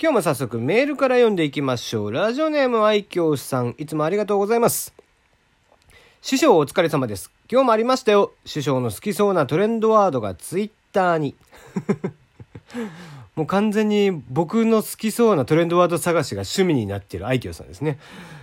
[0.00, 2.12] 今日も早速メールから読んでいきましょう。
[2.12, 4.94] ラジオネーム愛嬌さん、いつもありがとうございます。
[6.22, 7.32] 師匠お疲れ様です。
[7.50, 8.32] 今日もありましたよ。
[8.44, 11.34] 師匠の好きそうなトレンドワードがツイッターに。
[13.34, 17.98] もう完全に僕の好きそうなトレンドワード探しが趣味になっている愛嬌さんですね。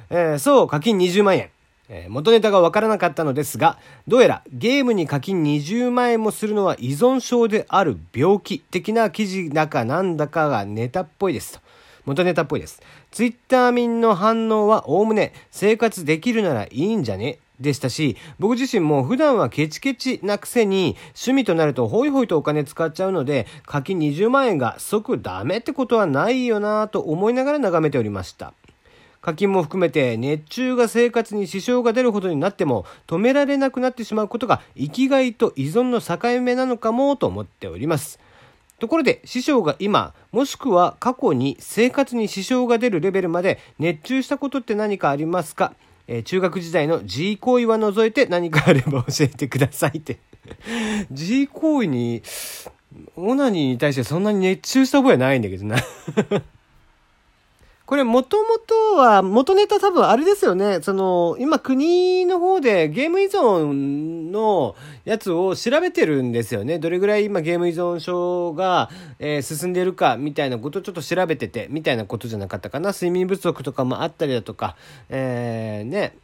[0.10, 1.52] えー、そう、課金20万円。
[1.88, 3.77] え、元ネタがわからなかったのですが、
[4.07, 11.59] どうやらゲームに課金20万円もするのは依存症である病気的な記事だかなんだかがネタっぽいですと。
[12.05, 12.81] 元ネタっぽいです。
[13.12, 17.40] ツイッター民の反応はおおむね生活できるならいいんじゃね？
[17.59, 28.54] でしたし、僕自身も普段はケチケチなくせに趣味となるとホイホイとお金使っちゃうので課金20万円が即ダメってことはないよなぁと思いながら眺めておりました。
[29.25, 38.20] 課金も含めて熱中が生活に支障が出るほどになっても止められなくなってしまうことが生きがいと依存の境目なのかもと思っております。
[38.77, 45.73] ところで師匠が今もしくは過去に生活に支障が出るレベルまで熱中したことって何かありますか？
[46.07, 50.20] えー、中学時代の G 行為は除いて何かあれば教えてくださいって。
[51.10, 52.21] G 行為に、
[53.15, 55.77] オナニーに対してそんなに熱中した覚えはないんだけどな。
[57.86, 60.80] これもともとは、元ネタ多分あれですよね。
[60.82, 66.80] その、今国の方でゲーム依存のやつを調べてるんですよね。
[66.80, 72.91] どれぐらい今ゲーム依存症が、えー、進んでるかみたいなことをちょっと調べてて、みたいなことじゃなかったかな。
[72.91, 74.75] 睡眠不足とかもあったりだとか、
[75.09, 76.16] えー、ね、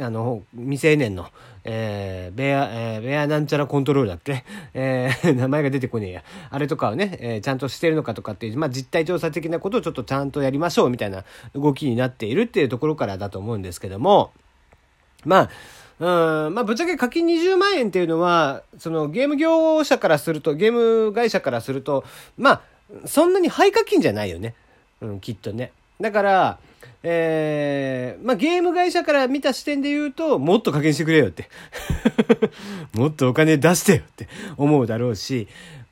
[0.00, 1.28] あの、未成年の、
[1.64, 6.24] えー、ベア、えー、ベアなんちゃらコントロールだっけえー、 名前が出てこねえや。
[6.50, 14.32] あれとかをね、えー、ちゃんとしてるのかとかっていう、まあ、実態調査的なことをちょっとちゃんとやりましょうみたいな動きになっているっていうところからだと思うんですけども、
[15.24, 15.48] ま
[16.00, 22.04] あ、うん、まあ、ぶっちゃけ課金20万円っていうのは、そのゲーム業者からすると、ゲーム会社からすると、
[22.36, 22.62] まあ、
[23.06, 24.54] そんなに廃課金じゃないよね。
[25.00, 25.72] うん、きっとね。
[26.00, 26.58] だから、
[27.02, 31.48] えー、まあ、ゲーム会社から見た視点で言うと、もっと課金してくれよって。
[32.94, 35.48] もっとお金出してよって思うだろうし、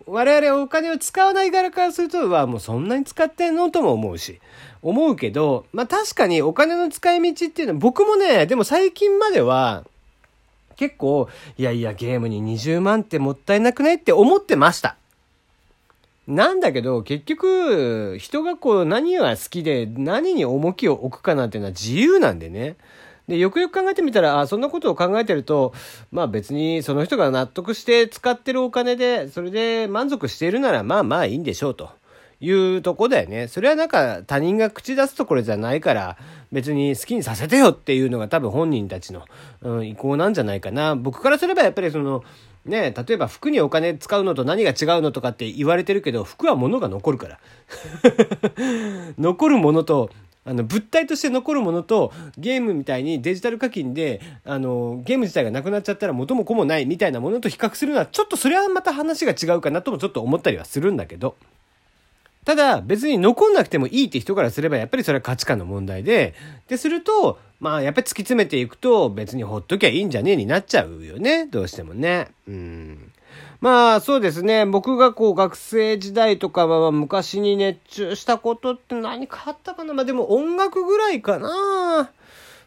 [0.06, 4.41] 我々お金を使わない側からすると、はもうそんなに使ってんのとも思うし、
[4.82, 9.84] 思うけど、まあ、確かにお金の使い道っていうのは、僕もね、でも最近までは、
[10.76, 14.97] 結構、いやいや、ゲームに20万ってもったいなくないって思ってました。
[16.27, 22.77] なんだけど、結局、人がこう何が好きで何に重きを置くかなんていうのは自由なんでね。
[23.28, 25.72] で、よくよく考えてみたら、あ、そんなことを考えてると、
[26.12, 31.91] まあ別にその人が納得して使ってるお金で、それで満足しているなら、まあまあいいんでしょうと。
[32.42, 33.47] いうとこだよね。
[33.47, 36.19] それはなんか他人が口出すところじゃないから、
[36.50, 39.25] 別に好きにさせてよっていうのが多分本人たちの、
[39.62, 40.97] うん、意向なんじゃないかな。
[40.97, 42.25] 僕からすればやっぱりその、
[42.64, 47.38] ね例えば服にお金使うのと何が違うのとかって言われてるけど、服は物が残るから。
[49.19, 50.10] 残るものと、
[50.44, 61.36] あの、物体として残るものと、ゲームみたいにデジタル課金で、あの、ゲーム自体がなくなっちゃったら元も子もないみたいなものと比較するのは、ちょっとそれはまた話が違うかなともちょっと思ったりはするんだけど。
[62.44, 66.34] ただ、別に残んなくてもいいって人からすれば、やっぱりそれは価値観の問題で、
[66.66, 71.47] で、すると、まあ、やっぱり突き詰めていくと、別にほっときゃいいんじゃねえになっちゃうよね。
[71.47, 72.28] どうしてもね。
[72.48, 73.12] うん。
[73.60, 74.66] まあ、そうですね。
[74.66, 82.10] 僕がこう、学生時代とかは、昔に熱中したことって何かあったかなまあ、でも音楽ぐらいかな。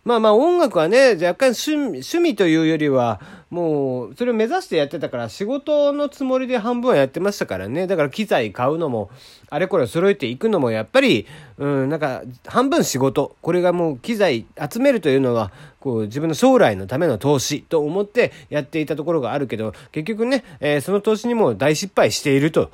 [0.05, 7.87] まあまあ音楽はね、若干趣味趣味というよりは、もう、それを目指してやってたから、仕事のつもりで半分はやってましたからね。
[7.87, 9.09] だから機材買うのも、
[9.49, 11.25] あれこれ揃えていくのも、やっぱり、
[11.57, 13.35] うん、なんか、半分仕事。
[13.41, 22.69] これがもう機材集めるというのは、こう、自分の将来のための投資と思ってやっていたところがあるけど、結局ね、えー、その投資にも大失敗していると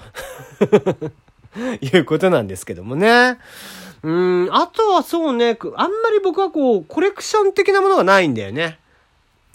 [1.80, 3.38] いうことなんですけどもね。
[4.03, 8.79] うん、あとはそうね、あんまり僕はこう、コレクション的なものがないんだよね。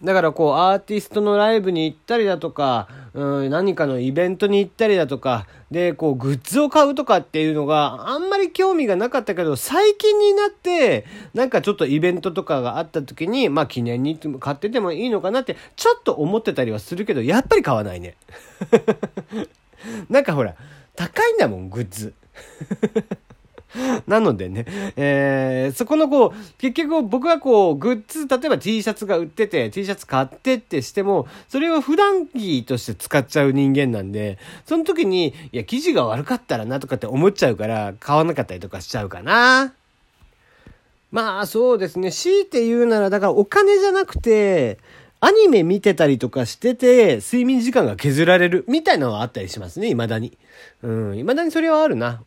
[0.04, 18.16] だからこう、アーティストのライブに行ったりだとか、うん、何かのイベントに行ったりだとか、で、こう、グッズを買うとかっていうのがあんまり興味がなかったけど、最近になって、なんかちょっとイベントとかがあった時に、まあ記念に買っててもいいのかなって、ちょっと思ってたりはするけど、やっぱり買わないね。
[20.10, 20.54] なんかほら、
[20.94, 22.12] 高いんだもん、グッズ。
[24.08, 24.64] なのでね、
[24.96, 39.72] えー、そこのこう、結局僕はこう、グッズ、例えば T シャツが売ってて、T シャツ買ってってしても、それを普段着として使っちゃう人間なんで、その時に、いや、生地が悪かったらなとかって思っちゃうから、買わなかったりとかしちゃうかな。
[41.10, 42.12] まあそうですね。
[42.12, 44.78] 強いて言うなら、だからお金じゃなくて、
[45.20, 50.36] アニメ見てたりとかしてて、睡眠時間が削られるみたいなのはあったりしますね、未だに。
[50.82, 52.22] うん、未だにそれはあるな。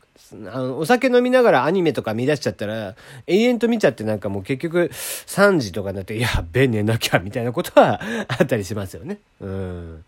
[0.52, 2.96] あの、お酒飲みながらアニメとか見出しちゃったら、
[3.28, 9.20] 永遠と見ちゃってなんかもう結局3時とかになって、やべえ寝なきゃみたいなことはあったりしますよね。
[9.42, 10.06] うん。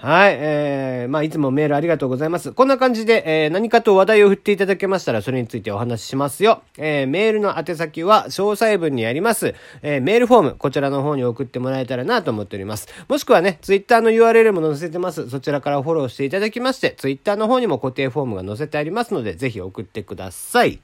[0.00, 0.36] はい。
[0.38, 2.52] えー、まあ、いつもメールありがとうございます。
[2.52, 6.62] こんな感じで、えー、何かと話題を振っていただけましたら、それについてお話ししますよ。
[6.76, 12.86] えー、メールの宛先は、詳細文にあります、えー、メールフォーム、こちらの方に送ってもらえたらなと思っております。
[13.08, 15.28] もしくはね、ツイッターの URL も載せてます。
[15.28, 20.78] そちらからフォローしていただきまして、ツイッターの方にも固定フォームが載せてありますので、ぜひ送ってください。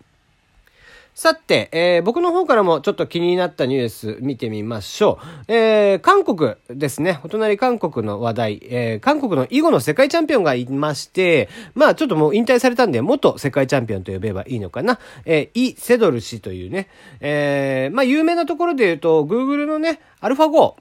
[1.14, 5.52] さて、えー、僕の方からもちょっと気になったニュース見てみましょう。
[5.52, 7.20] えー、韓国ですね。
[7.22, 8.60] お隣韓国の話題。
[8.64, 14.98] えー、韓国の囲碁の世界チャンピオンがいまして、まあちょっともう引退されたんで、元世界チャンピオンと呼べばいいのかな。
[15.24, 16.88] えー、イ・セドル氏というね。
[17.20, 20.74] えー、まあ有名なところで言うと、Google のね、アルファ5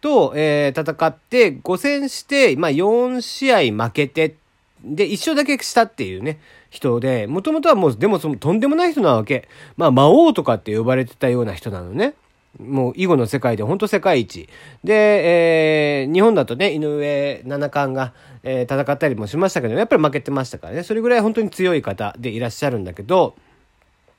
[0.00, 4.36] と、えー、戦って5戦して、まあ4試合負けて、
[4.84, 6.40] で、1勝だけしたっていうね。
[6.70, 9.48] 人で、もともとはもう、でもその、とんでもない人なわけ。
[9.76, 12.14] まあ、魔王とかって呼ばれてたような人なのね。
[12.58, 14.48] もう、囲碁の世界で本当世界一。
[14.84, 18.12] で、えー、日本だとね、井上七冠が、
[18.42, 20.82] えー、戦ったりもしましたけど、やっぱり負けてましたからね。
[20.82, 23.36] それぐらい本当に強い方でいらっしゃるんだけど、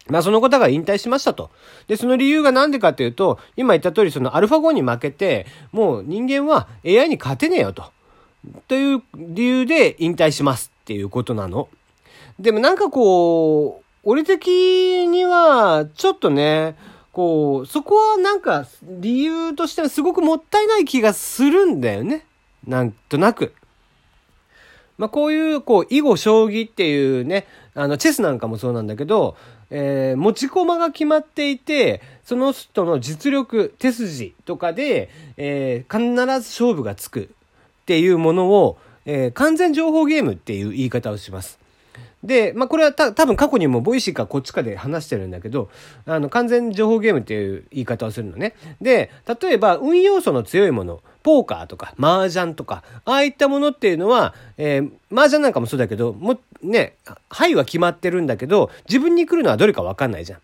[0.08, 1.52] まあその方が引退しましたと。
[1.88, 7.92] で、その理由が何でかっていうと、今言った通りそのアルファ5に負けて、もう人間は AI に勝てねえよと。
[8.68, 11.70] という理由で引退しますっていうことなの。
[12.40, 16.76] でもなんかこう、俺的には、ちょっとね、
[17.12, 22.26] こう、そこはなんか理由としてはすごくもったいない気がするんだよね。
[22.66, 23.54] なんとなく。
[24.98, 27.46] まあこういう、こう、囲碁将棋っていうね、
[27.76, 29.36] あの、チェスなんかもそうなんだけど、
[29.70, 37.34] えー、持ち駒が決まっていて、その人の実力、手筋とかで、えー、必ず勝負がつく
[37.82, 41.60] っていうものを、えー、完全情報ゲームっていう言い方をします。
[42.24, 45.70] で、まあ、これはた多分過去にもボイシーかこっちかで話してるんだけど、
[46.06, 48.54] あの、完全情報ゲームっていう言い方をするのね。
[48.80, 49.10] で、
[49.42, 56.96] 例えば運要素の強いもの、ポーカーとか、麻雀とか、ああいったものっていうのは、えー、麻雀なんかもそうだけど、も、ね、
[57.30, 60.40] 牌は決まってるんだけど、自分に来るのはどれかわかんないじゃん。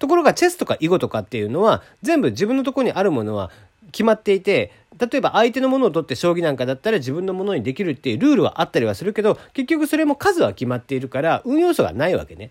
[0.00, 3.52] ところがチェスとか囲碁とかっていうのは、全部自分のとこにあるものは
[3.92, 12.50] 決まっていて、例えば相手のものを取って将棋なんかだったら自分のものにできるっていうルールはあったりはするけど、結局それも数は決まっているから運要素がないわけね。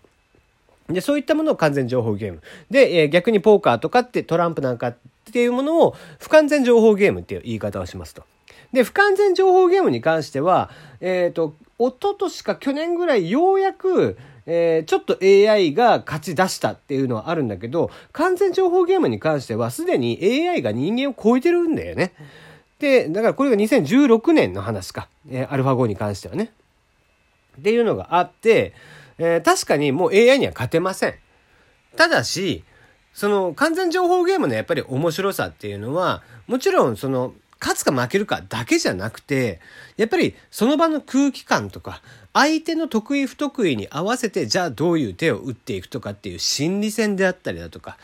[0.88, 2.41] で、そういったものを完全情報ゲーム。
[2.69, 4.97] で、えー、逆にポーカーとかってトランプなんかっ
[5.31, 8.23] ていうものを不完全情報ゲームっていう言い方をしますと。
[8.73, 22.13] で、不完全情報ゲームに関しては、えっ、ー、と、一昨年か去年ぐらいようやく、えー、ちょっと AI が勝ち出したっていうのはあるんだけど、完全情報ゲームに関してはすでに AI が人間を超えてるんだよね。
[22.79, 25.07] で、だからこれが2016年の話か。
[25.29, 26.51] えー、アルファ5に関してはね。
[27.59, 28.73] っていうのがあって、
[29.17, 31.13] えー、確かにもう AI には勝てません。
[31.95, 32.63] ただし、
[33.13, 39.59] その完全情報ゲームのやっぱり面白さっていうのは、もちろんその勝つか負けるかだけじゃなくて、
[39.97, 42.01] やっぱりその場の空気感とか、
[42.33, 47.98] 相手の得意不得意に合わせて、じゃあどういう手を打っていくとかっていう心理戦であったりだとか、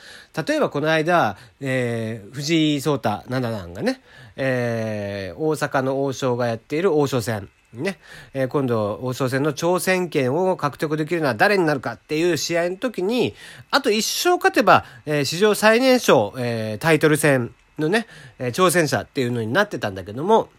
[0.48, 4.02] 例えばこの間、えー、藤井聡太七段がね、
[4.36, 8.00] えー、大阪の王将がやっている王将戦、ね、
[8.34, 13.34] えー、今度王将戦の挑戦権を獲得できるのは誰になるかっていう試合の時に、
[13.72, 18.08] あと一勝勝てば、えー、史上最年少、えー、タイトル戦のね、
[18.40, 20.50] え、挑戦者っていうのになってたんだけども、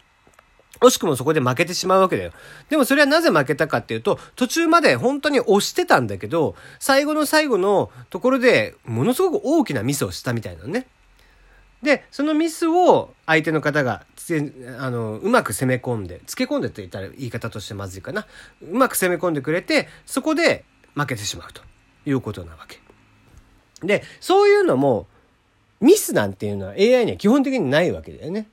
[0.81, 2.31] 惜しくもそこで負けてしまうわけだよ。
[2.69, 10.87] でもそれはなぜ負けたかっていうと、途中まで本当に押してたんだけど、最後の最後のところでものすごく大きなミスをしたみたいなね。
[11.81, 14.05] で、そのミスを相手の方が
[14.79, 18.27] あのうまく攻め込んで、つけ込んでって言ったら言い方としてまずいかな。
[18.61, 21.61] うまく攻め込んでくれて、そこで負けてしまうと
[22.05, 22.79] いうことなわけ。
[23.85, 25.07] で、そういうのも、
[25.81, 28.49] ミスなんていうのは AI には基本的にないわけだよね。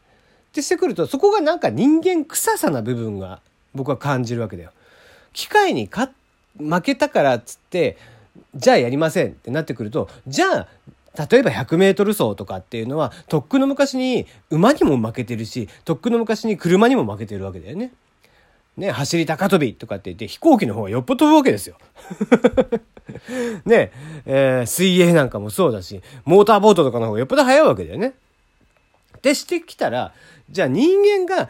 [0.57, 3.41] ってしてくると、そこがなんか人間臭さな部分が
[3.75, 4.71] 僕は感じるわけだよ。
[5.35, 6.11] 機械に勝
[6.59, 7.99] 負けたからっつって、
[8.55, 10.69] じゃあやりませんってなってくると、じゃあ、
[11.31, 17.93] 例えば100メートル走とかっていうのは、とっくの昔に馬にも負けてるし、とっくの昔に車にも負けてるわけだよね。
[18.79, 21.77] ね、走り高跳びとかって言って飛行機の方がよっぽど飛ぶわけですよ。
[23.65, 23.91] ね、
[24.27, 28.15] えー、水泳なんかもそうだし、モーターボートとかの方がよっぽど速いわけだよね。
[29.27, 30.13] ってしてきたら、
[30.51, 31.49] じゃあ人間が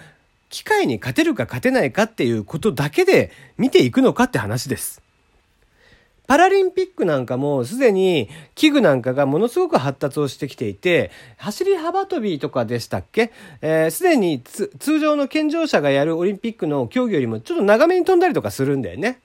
[0.49, 5.03] 機械に勝てるか勝てないかっていうことだけで見ていくのかって話です。
[6.27, 13.27] パラリンピックなんかもすでに器具なんかがものすごく発達をしてきていて、走り幅跳びとかでしたっけ？
[13.27, 13.31] す
[13.61, 19.21] で、えー、に通常の健常者がやるオリンピックの競技よりもちょっと長めに飛んだりとかするんだよね。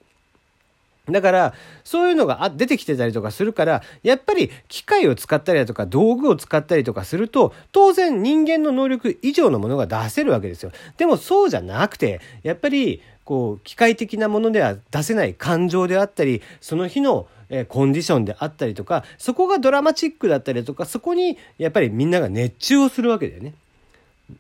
[1.10, 1.53] だから、
[1.84, 10.72] そういうのが出てきてたりとかするから、やっぱり機械を使ったりだとか道具を使ったりとかすると、当然人間の能力以上のものが出せるわけですよ。
[10.98, 17.27] でもそうじゃなくて、やっぱり、こう、機械的なものでは出せない感情であったり、その日の
[17.67, 23.53] コンディションであったりとか、そこがドラマチックだったりとか、そこにやっぱりみんなが熱中をするわけだよね。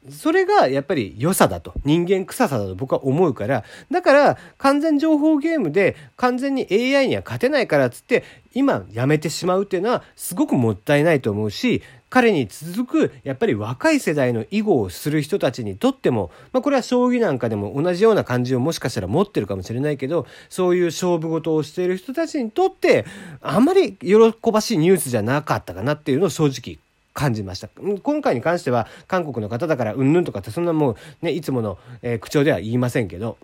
[0.09, 1.73] それがやっぱり良さだと。
[1.83, 3.63] 人間臭さだと僕は思うから。
[3.89, 23.05] だから完全情報ゲームで完全に AI には勝てないからっつって今やめてしまうっていうのはすごくもったいないと思うし、彼に続くやっぱり若い世代の囲碁をする人たちにとっても、まあこれは将棋なんかでも同じような感じをもしかしたら持ってるかもしれないけど、そういう勝負事をしている人たちにとって、
[23.39, 26.79] あんまり喜ばしいニュースじゃなかったかなっていうのを正直
[27.13, 27.69] 感じました。
[28.03, 33.37] 今回に関しては韓国の方だからうんぬんとかってそんなもうね、いつもの、えー、口調では言いませんけど、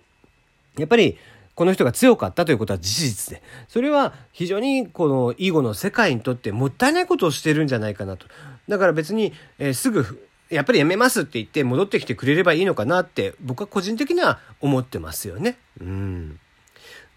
[0.77, 1.17] やっぱり
[1.55, 8.27] この人が強かったということは事実で、それは非常にこの囲碁の世界にとってもったいないことをしてるんじゃないかなと。
[8.67, 15.57] だから別に、えー、すぐやっぱりやめますって言って戻ってきてくれればいいのかなって僕は個人的には思ってますよね。
[15.81, 16.39] うん。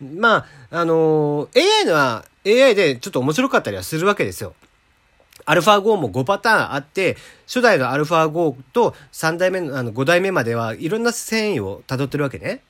[0.03, 4.55] まあ、あのー、AI のは AI でちょっと面白かったりはするわけですよ。
[5.45, 7.17] アルファ5も5パターンあって、
[7.47, 12.63] 初代のアルファ5と3代目の、あの、5代目まではいろんな繊維を辿ってるわけね。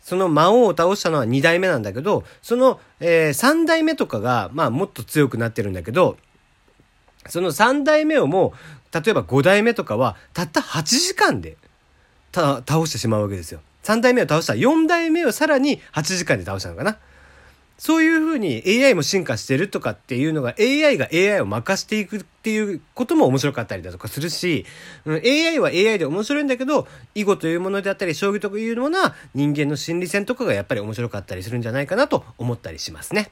[0.00, 6.18] その魔王を倒したのは2代目なんだけど、その、えー、3代目とかが、まあもっと強くなってるんだけど、
[7.26, 8.52] その3代目をも
[8.92, 11.56] う、例えば5代目とかは、たった8時間で、
[12.32, 13.60] 倒してしまうわけですよ。
[13.84, 16.98] 3代目を倒した4代目をさらに8時間で倒したのかな。
[17.78, 24.64] そういうふうに AI も進化してるとかっていうのが AI が AI を任していくっていうことも面白かったりだとかするし、
[25.04, 33.30] うん、AI は AI で面白いんだけど、囲碁というものであったり、将棋というものは人間の心理戦とかがやっぱり面白かったりするんじゃないかなと思ったりしますね。